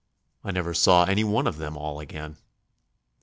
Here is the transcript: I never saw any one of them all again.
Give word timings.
I 0.43 0.49
never 0.49 0.73
saw 0.73 1.03
any 1.03 1.23
one 1.23 1.45
of 1.45 1.59
them 1.59 1.77
all 1.77 1.99
again. 1.99 2.37